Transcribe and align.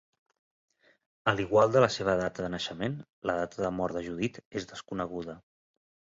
A 1.31 1.33
l'igual 1.39 1.75
de 1.75 1.83
la 1.83 1.89
seva 1.95 2.15
data 2.21 2.45
de 2.45 2.49
naixement, 2.53 2.95
la 3.31 3.35
data 3.41 3.61
de 3.65 3.71
mort 3.81 3.99
de 3.99 4.03
Judith 4.07 4.41
és 4.61 4.67
desconeguda. 4.71 5.37